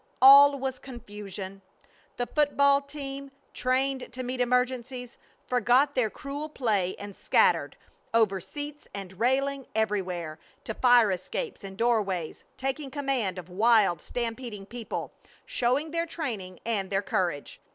[0.19, 1.61] All was confusion!
[2.17, 7.77] The football team, trained to meet emergencies, forgot their cruel play and scattered,
[8.11, 14.65] over seats and railing, everywhere, to fire escapes and doorways, taking command of wild, stampeding
[14.65, 15.11] people,
[15.45, 17.61] showing their training and their courage.